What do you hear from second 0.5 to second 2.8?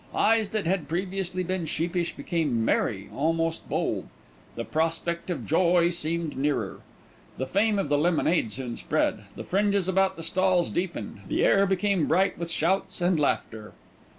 had previously been sheepish became